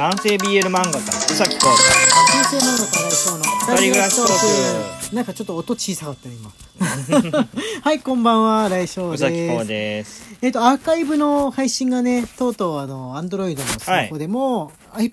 [0.00, 6.50] 男性 BL 漫画家宇崎浩新生漫画家来翔の二人暮らしトークなんかちょっと音小さかったね今。
[7.84, 9.24] はいこんばんは来翔です。
[9.24, 10.22] 宇崎浩です。
[10.40, 15.12] えっ、とアーカイブの配信がねとうとうあのアンドロイドのスマホでも、I、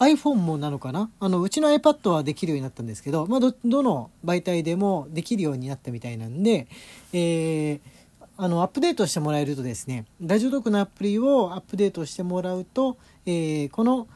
[0.00, 1.10] iPhone もなのかな？
[1.20, 6.66] あのうちの iPad はできるようになったんですけど、まあ、どどの媒体でもできるようになったみたいなんで、
[7.12, 7.97] えー
[8.40, 12.96] あのアップデートしてもらえるとですねラジオトークのアプリをアップデートしてもらうと、
[13.26, 14.06] えーこの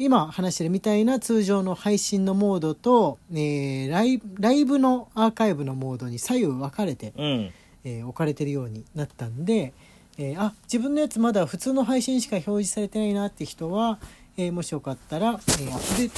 [0.00, 7.52] 今話してるみたいな通常の配信のモードと、えーライブライブのアーカイブのモードに左右分かれて、うん
[7.84, 9.72] えー置かれてるようになったんで、
[10.18, 14.00] えーあ自分のやつまだ普通の配信しか表示されてないなって人は、
[14.36, 16.10] えーもしよかったら、えーアップデー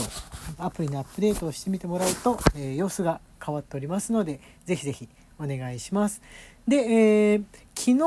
[0.57, 6.21] トアプリのアップデートをしてみてもらうと、えー様子が変わっておりますのでぜひぜひお願いします。
[6.69, 8.05] で、えー昨日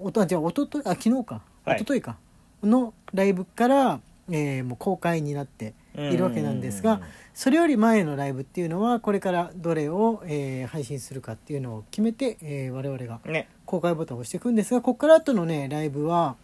[0.00, 1.76] おとじゃあおとといあ昨日か、はい。
[1.76, 2.16] おとといか。
[2.62, 7.00] のライブから、えーもう公開になっているわけなんですが
[7.34, 13.48] それより前のライブっていうのはこれからどれを、えー配信するかっていうのを決めて、えー我々がね。
[13.64, 16.36] 公開ボタンを押していくんですがここから後のねライブは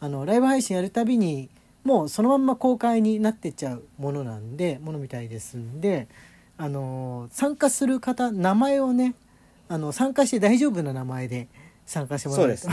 [0.00, 1.50] あのライブ配信やるたびに
[1.84, 6.06] もうそのまんま公開になってっちゃうものなんでものみたいですんで
[6.56, 9.14] あの参加する方名前をね
[9.68, 11.48] あの参加して大丈夫な名前で
[11.86, 12.56] 参加してもらうと。
[12.56, 12.72] そう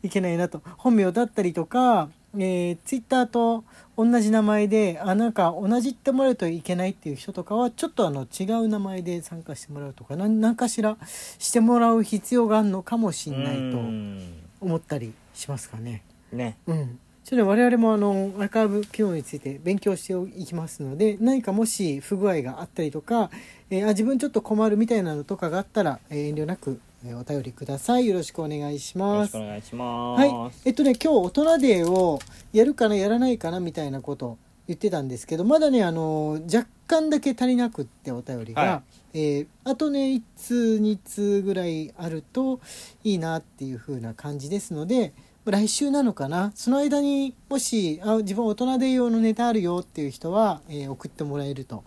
[0.02, 0.62] いけないなと。
[0.78, 3.64] 本名だったりとか、えー、ツイッターと
[3.96, 10.96] 同じ名前であなんか同じってもらうといけないっていう人とかはちょっとあの違う名前で参加してもらうとか何何かしら
[11.38, 14.20] してもらう必要があるのかもしれないとうん。
[14.60, 16.02] 思ったりしますかね。
[16.32, 16.56] ね。
[16.66, 23.30] うんそれで我々もあのアーカイブ機能について勉強していきますので何かもし不具合があったりとか、
[23.70, 28.06] えーあ自分ちょっと困るみたいなのとかがあったら、えー遠慮なく、えーお便りください。
[28.06, 30.52] よろしくお願いしよろますしくお願いしまはい。
[30.52, 32.18] す、えっとね今日大人デーを
[32.52, 38.82] やるかなやらないかなみたいなことを言ってたんですけどまだねあの若干だけ足りなくってお便りが、は
[39.14, 42.60] えーあとね1通2通ぐらいあると
[43.02, 45.14] いいなっていう風な感じですので
[45.44, 46.52] 来週なのかな？
[46.54, 51.84] その間にもしあ自分大人デー用のネタあるよっていう人は、えー送ってもらえると、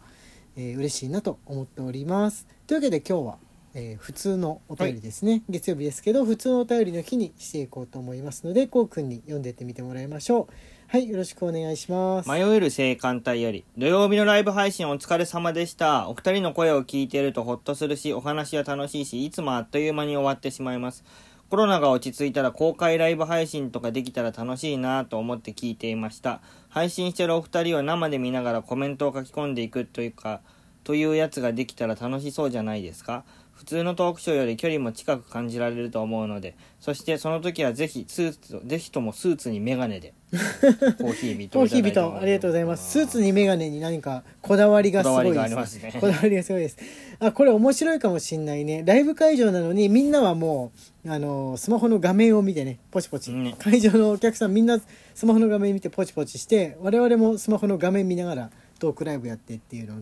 [0.56, 2.46] えー嬉しいなと思っております。
[2.68, 3.38] というわけで今日は
[3.74, 10.54] えー普通のお便りですね、月曜日ですけど普通のお便りの日にしていこうと思いますのでこうくんに読んでってみてもらいましょう。
[10.90, 12.30] はいよろしくお願いします。
[12.30, 13.66] 迷える青函隊より。
[13.78, 16.08] 土曜日のライブ配信お疲れ様でした。
[16.10, 21.04] お二人の声を聞いているとホッとするしお話は楽しいしいつもあっという間に終わってしまいます
[21.50, 26.42] コロナが落ち着いたら公開ライブ配信とかできたら楽しいなと思って聞いていました。
[26.68, 30.42] 配信してるお二人を生で見ながらコメントを書き込んでいくというか
[30.84, 33.24] というやつができたら楽しそうじゃないですか。
[33.58, 42.92] 普通のトークショーより距離も近く感じられると思うのでそしてその時はぜひスーツぜひともスーツにメガネで コーヒービコーヒービトありがとうございます。
[42.92, 46.02] スーツにメガネに何かこだわりがすごいこだわりですがありますね。
[46.02, 46.78] こだわりがすごいです。
[47.20, 48.84] あこれ面白いかもしんないね。
[48.86, 50.72] ライブ会場なのにみんなはも
[51.06, 54.80] うあのスマホの画面を見てねポチポチ、ね会場のお客さんみんな
[55.16, 59.96] スマホの画面見てポチポチして我々もスマホの画面見ながらトークライブやってっていうの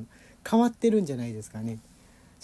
[0.50, 1.78] 変わってるんじゃないですかね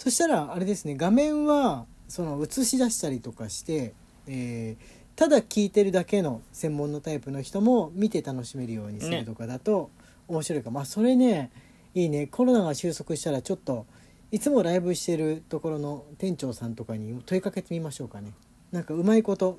[0.02, 3.94] そしたらあれですね画面はその映し出したりとかして、
[4.26, 9.90] えーただ聞いてるだけの専門のタイプの人も見て楽しめるようにするとかだと
[10.26, 11.50] 面白いかも、あそれね
[11.94, 12.26] いいね。
[12.26, 13.84] コロナが収束したらちょっと
[14.30, 18.32] いつもライブしてるところの店長さんとかに問いかけてみましょうかね。
[18.72, 19.58] なんかうまいこと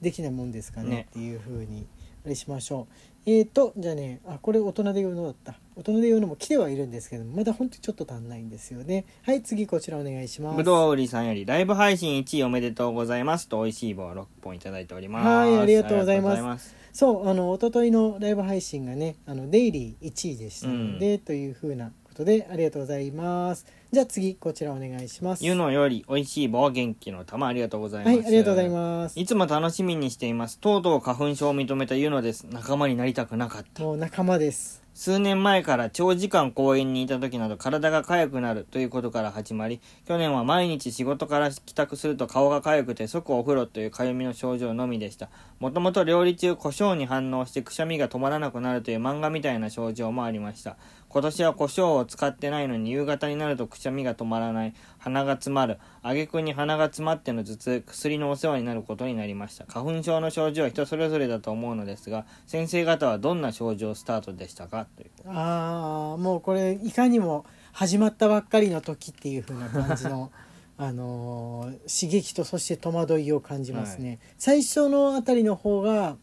[0.00, 0.88] できないもんですかね。
[0.88, 1.06] ね。
[1.10, 1.86] っていう風に
[2.24, 5.54] あれしましょうえーとじゃあねあこれ大人で言うのだった。
[5.76, 9.06] 大人で言うのも来てはいるんですけどまだほんとちょっと足んないんですよね。
[9.22, 10.56] はい次こちらお願いします。
[10.56, 13.48] ぶどう売りさんよりライブ配信1位おめでとうございます。
[13.48, 15.26] と美味しい棒6本いただいております。
[15.26, 16.74] はいありがとうございます。
[16.92, 23.66] そうあの一昨日のライブ配信がねあのデイリー1位でしたので、というふうなことでありがとうございます。
[23.90, 25.44] じゃあ次こちらお願いします。
[25.44, 28.16] ゆのより美味しい棒元気の玉ありがとうございます。
[28.16, 29.18] はいありがとうございます。
[29.18, 30.60] いつも楽しみにしています。
[30.60, 32.46] とうとう花粉症を認めたゆのです。
[32.48, 33.82] 仲間になりたくなかった。
[33.82, 34.84] もう仲間です。
[34.94, 45.30] 数年前から長時間公園にいた時など体が痒くなるということから始まり去年は毎日仕事から帰宅すると顔が痒くて即お風呂という痒みの症状のみでした。
[45.58, 50.76] もともと料理中胡椒に反応してくしゃみが止まらなくなるという漫画みたいな症状もありました
[51.14, 54.74] 今年は胡椒を使ってないのに夕方になるとくしゃみが止まらない。
[54.98, 55.78] 鼻が詰まる。
[56.02, 59.64] 挙句に鼻が詰まっての頭痛薬のお世話になることになりました。
[59.64, 64.88] 花粉症の症状は人それぞれだと思うのですが先生方はどんな症状スタートでしたか？
[64.96, 70.32] というああもうこれいかにも始まったばっかりの時っていう風な感じの
[70.78, 76.16] あのー刺激とそして戸惑いを感じますね、最初のあたりの方が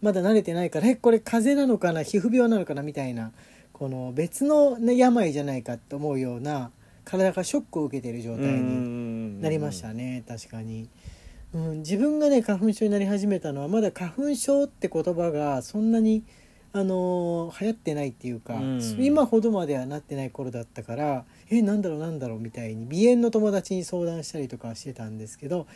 [0.00, 2.02] まだ慣れてないからえこれ風邪なのかな？
[2.02, 2.80] 皮膚病なのかな？
[2.82, 3.32] みたいな
[3.78, 6.70] この別の、ね、病じゃないかと思うような
[7.04, 10.88] 体がショックを受けている状態になりましたね確かに、
[11.54, 16.24] うん、自分がね花粉症になり始めたのはまだ花粉症って言葉がそんなに
[16.72, 18.96] あのー流行ってないっていうか、うん。
[19.00, 25.66] 今ほどまではなってない頃だったからえなんだろうなんだろうみたいに鼻炎の友達に相談したりとかしてたんですけど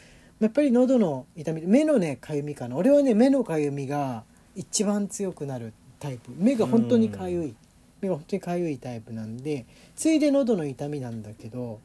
[0.41, 2.77] やっぱり喉の痛み目のねかゆみかな。
[2.77, 4.25] 俺はね目のかゆみが
[4.55, 6.33] 一番強くなるタイプ。
[6.37, 7.55] 目が本当にかゆい、
[8.03, 9.65] 目が本当にかゆいタイプなんで
[9.97, 11.81] ついで喉の痛みなんだけど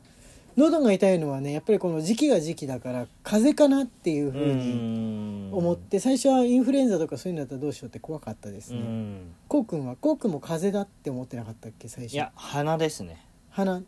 [0.57, 8.81] 喉が痛いのはねやっぱりこの時期が時期だから風邪かなっていうふうに思って最初はインフルエンザとかそういうのだったらどうしようって怖かったですうね。
[8.81, 9.21] ん。
[9.47, 12.13] こうくんはこうくんも風邪だって思ってなかったっけ最初。
[12.15, 13.23] いや鼻ですね。
[13.51, 13.83] 鼻。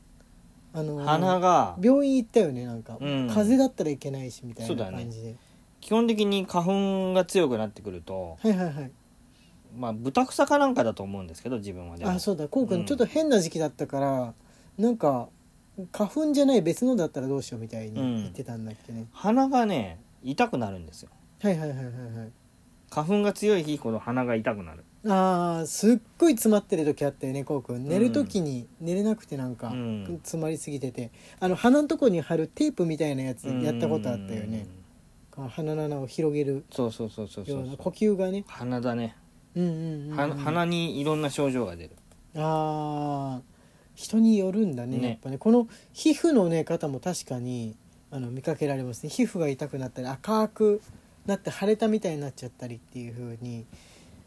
[0.72, 3.28] あのー鼻が病院行ったよねなんか、うん。
[3.30, 5.36] 風邪だったらいけないしみたいな感じで、
[5.82, 8.92] 基本的に花粉が強くなってくるとはいはいはい
[9.76, 12.20] まあ豚草かなんかだと思うんですけど自分はでもあ。
[12.20, 12.48] そうだ。
[12.48, 12.82] こうくうん。
[12.82, 14.34] んちょっと変な時期だったから、
[14.78, 15.30] なんか
[15.92, 21.10] 花粉じゃない別のだったらどうしようみたいに言ってたんだっけね、鼻がね痛くなるんですよ。
[21.42, 22.32] はいはいはいはいはい。
[22.90, 24.84] 花粉が強い日ほど鼻が痛くなる。
[25.06, 27.88] あーすっごい詰まってる時あったよねこうくん。
[27.88, 30.06] 寝る時に寝れなくてなんか、うん。
[30.24, 31.12] 詰まりすぎてて。
[31.40, 34.68] あの鼻のとこに貼るテープみたいなやつやったことあったよね。
[35.32, 37.56] この鼻の穴を広げるそうそうそうそうそう。
[37.56, 38.44] ような呼吸がね。
[38.48, 39.16] 鼻だね、
[39.56, 41.92] うんうんうん、うん、は鼻にいろんな症状が出る。
[42.36, 43.50] あー。
[43.96, 45.10] 人によるんだねね。
[45.10, 45.38] やっぱね。
[45.38, 47.76] この皮膚のね方も確かに
[48.12, 49.10] あの見かけられますね。
[49.10, 50.82] 皮膚が痛くなったり赤く
[51.26, 53.66] なって腫れたみたいになっちゃったりっていう風に。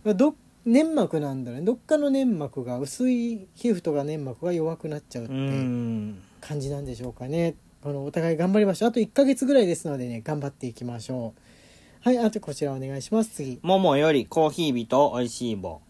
[0.05, 0.35] まあど
[0.67, 1.63] 粘膜なんだね。
[1.63, 6.23] どっかの粘膜が薄い皮膚とか粘膜が弱くなっちゃうっうてん。
[6.41, 7.55] 感じなんでしょうかね。
[7.83, 8.89] このお互い頑張りましょう。
[8.91, 11.41] あと1ヶ月ぐらいですのでね頑張っていきましょう
[12.05, 13.31] はいあとこちらお願いします。
[13.31, 13.61] 次。
[13.63, 15.81] ももよりコーヒー人おいしい棒。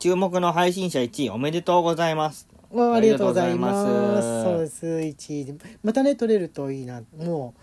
[0.00, 2.48] 注目の配信者1位おめでとうございます。
[2.72, 4.42] わあありがとうございます。
[4.42, 5.44] そうです1位。
[5.44, 5.54] で
[5.84, 7.04] またね取れるといいな。
[7.16, 7.60] もう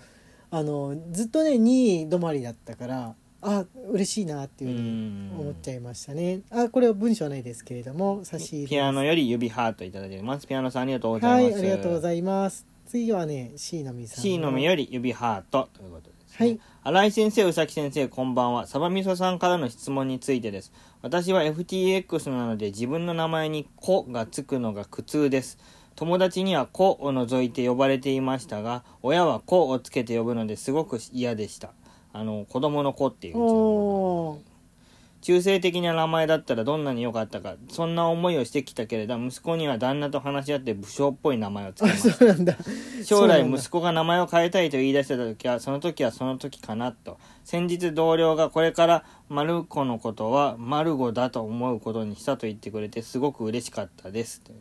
[0.49, 6.39] あのずっとね2位止まりだったからあ嬉しいなっていうふうに思っちゃいましたね。
[6.51, 10.47] あこれは文章はないですけれども差し入れピアノより指ハートいただいてます。
[10.47, 11.59] ピアノさんありがとうござはいいます。
[11.59, 12.65] ありがとうごいざいます。
[12.87, 16.59] 次はね C のみさん C のみより指ハートということです、ね、はい。
[16.83, 18.65] 新井先生宇崎先生こんばんは。
[18.65, 20.71] サバみそさんからの質問についてです。
[21.01, 25.57] 私は FTX なので自分の名前に「子」がつくのが苦痛です。
[25.95, 31.73] 友達には「子」を除いて呼ばれていましたが親は「子」をつけて呼ぶのですごく嫌でした。
[32.11, 34.48] あの子供の子っていう
[35.21, 42.57] 中性的な名前だったらどんなに良かったかそんな思いをしてきたけれど息子には旦那と話し合って武将っぽい名前をつけあまし そうなんだ。
[43.03, 47.17] 将来息子が名前を変えたいと言い出した時はその時はその時かなと。
[47.43, 54.41] 先日同僚がこれからマルコのことはマルゴだと思うことにしたと言ってくれてすごく嬉しかったです。
[54.41, 54.51] と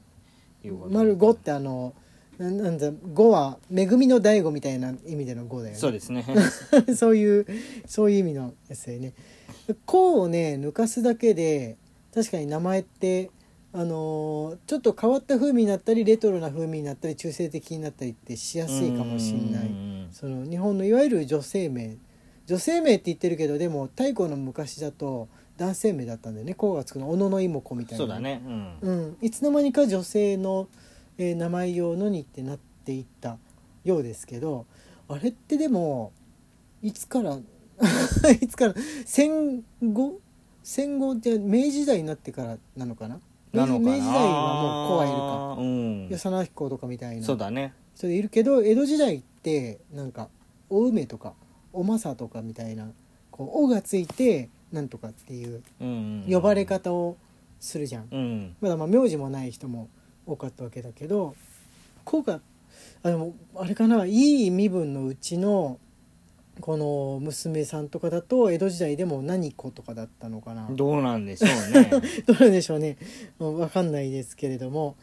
[0.67, 0.97] いうことで。
[0.97, 1.93] 丸5ってあの
[2.39, 5.75] ななんだ5は恵みの大悟みたいな意味での5だよね。
[5.75, 6.25] そうですね。
[6.97, 7.47] そういう
[7.87, 9.13] そういう意味のやつだよね。
[9.87, 11.77] こうをね抜かすだけで
[12.15, 13.31] 確かに名前って
[13.73, 19.67] あのーちょっと変わった風味になったりレトロな風味になったり中性的になったりってしやすいかもしれない。
[19.67, 21.99] うんその日本のいわゆる女性名
[22.47, 25.29] 女性名って言ってるけどでも太古の昔だと
[25.59, 26.55] 男性名だったんだよね。
[26.55, 27.99] こうがつくの小野の妹子みたいな。
[27.99, 30.69] そうだねうんうん、いつの間にか女性の、
[31.19, 33.37] えー名前用のにってなっていった
[33.85, 34.65] ようですけど
[35.09, 36.13] あれってでも
[36.83, 37.37] いつから
[38.41, 38.75] いつから？
[39.05, 40.21] 戦後？
[40.63, 43.21] 戦後って明治時代になってからなのかな？
[43.53, 45.63] 明治時代はもう子はいるか。
[45.63, 46.09] うん。
[46.11, 47.23] 与謝野彦とかみたいな。
[47.25, 47.73] そうだね。
[47.95, 50.29] 人いるけど江戸時代ってなんか
[50.71, 51.35] お梅とか
[51.73, 52.91] おまさとかみたいな
[53.31, 57.17] こう「お」がついてなんとかっていううん呼ばれ方を
[57.59, 58.09] するじゃん。
[58.11, 58.57] うん。
[58.61, 59.89] まだまあ名字もない人も
[60.27, 61.35] 多かったわけだけど
[62.05, 62.41] 「子」が
[63.03, 65.79] あでもあれかないい身分のうちの
[66.61, 70.67] この娘さんとかだと江戸時代でも何子とかだったのかな。
[70.71, 71.91] どどうなんでしょうね。
[72.27, 72.97] うなんでしょうね。
[73.39, 74.97] もう分かんないですけれども。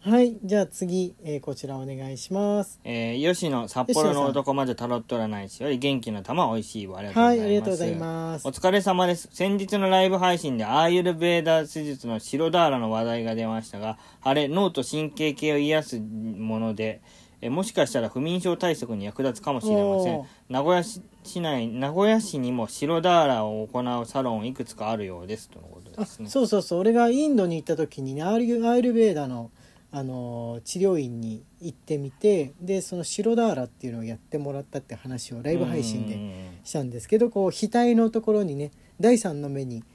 [0.00, 2.78] はいじゃあ次、えーこちらお願いします。
[2.84, 7.00] えー、吉野札幌の男までタロット占い師より元気の玉おいしいわ。
[7.00, 7.48] ありがとうごはいざいます。
[7.48, 8.48] ありがとうございます。
[8.48, 9.28] お疲れ様です。
[9.32, 17.00] 先日のライブ配信でアーユルベーダ手術の白ダーラの話題が出ましたが、あれ、脳と神経系を癒すもので、
[17.40, 20.22] えもしかしたら不眠症対策に役立つかもしれません。
[20.48, 25.48] 名古屋市市内、名古屋市にも白ダーラを行うサロンいくつかあるようです。
[25.48, 26.28] とのことあですね。
[26.28, 29.50] そうそうそう俺がインドに行った時にねアールアールベーダの、
[29.92, 39.86] あのー治療院に行ってみてでその白ダーラっていうのをやってもらったって話をライブ配信でうんしたんですけどこう額のところにね第三の目にが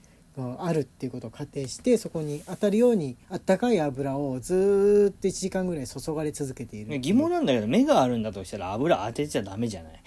[0.59, 6.97] あるっていうことを仮定してそこに当たるようにあったかい油をずーっと1時間ぐらい注がれ続けている。
[6.99, 10.01] 疑問なんだけど目があるんだとしたら油当てちゃダメじゃない？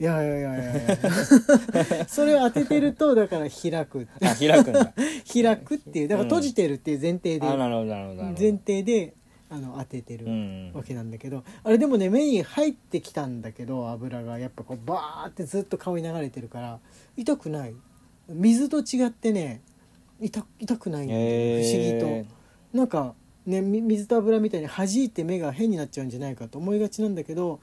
[0.00, 0.88] いやいやいやいやい
[1.98, 4.06] や それを当ててるとだから開く。
[4.22, 4.92] あ開くんだ。
[5.32, 8.40] 開くっていうだから閉じてるっていう前提で、あなるほどなるほどなるほど。
[8.40, 9.14] 前提で
[9.50, 10.72] あの当ててるうん。
[10.72, 14.38] わけなんだけど、あれでもね目に入ってきたんだけど油が。
[14.38, 16.78] やっぱこうバーってずっと顔に流れてるから
[17.16, 17.74] 痛くない
[18.28, 19.62] 水と違ってね
[20.20, 21.26] 痛痛くないんだよね。
[21.26, 21.98] へー。
[21.98, 22.36] 不思議と。
[22.76, 23.14] なんか
[23.46, 27.60] ねみ水と油みたいに弾いて目が変になっちゃうんじゃないかと思いがちなんだけど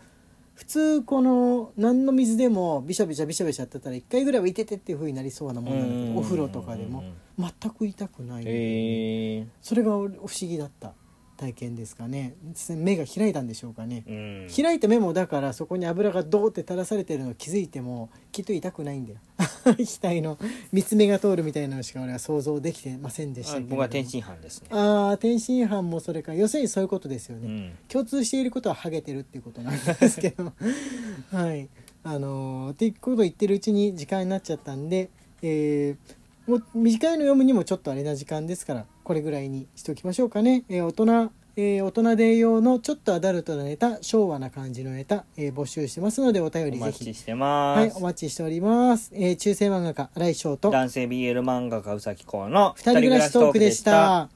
[0.56, 7.04] 普通この何の水でもビシャビシャビシャビシャやってたら1回ぐらいは「いてて」っていう風になりそうなもんなんだけどお風呂とかでも
[7.38, 8.44] 全く痛くない。
[8.48, 10.94] えそれが不思議だった
[11.38, 12.36] 体験ですかね。
[12.70, 14.48] 目が開いたんでしょうかね、うん。
[14.56, 19.20] 開いた目もだからそこに油がドーって垂らされてるの気づいてもきっと痛くないんだよ。
[19.65, 20.38] 額の
[20.72, 24.70] 三つ目が通るみたいなのしか俺は想像できてませんでした僕は天津飯ですね。
[24.72, 27.72] ああ天津飯もそれから要するにそういうことですよね、うん。
[27.88, 30.54] 共通していることはハゲてるっていうことなんですけど。
[31.32, 31.68] はい。
[32.04, 35.10] あのーっていうことを言ってるうちに時間になっちゃったんで、
[35.42, 36.15] えー
[36.48, 46.82] もう短いの読むにもちょっとあれな時間ですからこれぐらいにしておきましょうかね、えー大人えー大人で用のちょっとアダルトなネタ昭和な感じのネタ、えー募集してますのでお便おりぜひ。
[46.82, 50.70] 待ちしてまはいすお待ちしております、えー中世漫画家新井翔と。
[50.70, 54.30] 男性 BL 漫画家うさきこうの二人暮らしトークでした。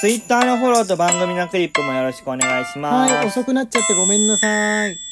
[0.00, 3.12] ツイッターのフォローと番組のクリップもよろしくお願いします。
[3.14, 5.05] はい遅くなっちゃってごめんなさい